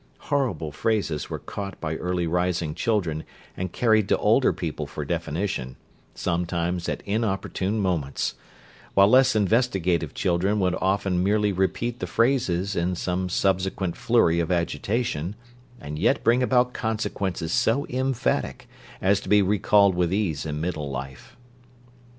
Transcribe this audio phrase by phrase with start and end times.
[0.17, 3.23] Horrible phrases were caught by early rising children
[3.55, 5.75] and carried to older people for definition,
[6.15, 8.33] sometimes at inopportune moments;
[8.95, 14.51] while less investigative children would often merely repeat the phrases in some subsequent flurry of
[14.51, 15.35] agitation,
[15.79, 18.67] and yet bring about consequences so emphatic
[19.03, 21.37] as to be recalled with ease in middle life.